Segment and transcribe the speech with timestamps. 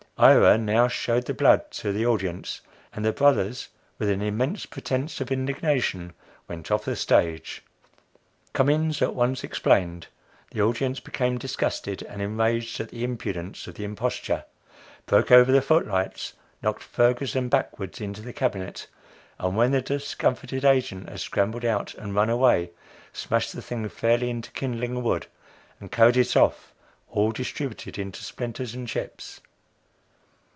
[0.17, 2.61] Ira now shewed the blood to the audience,
[2.93, 6.13] and the Brothers, with an immense pretense of indignation,
[6.47, 7.63] went off the stage.
[8.53, 10.05] Cummins at once explained;
[10.51, 14.45] the audience became disgusted, and, enraged at the impudence of the imposture,
[15.07, 18.85] broke over the foot lights, knocked Ferguson backward into the "cabinet;"
[19.39, 22.69] and when the discomfited agent had scrambled out and run away,
[23.11, 25.25] smashed the thing fairly into kindling wood,
[25.79, 26.75] and carried it off,
[27.09, 29.41] all distributed into splinters and chips.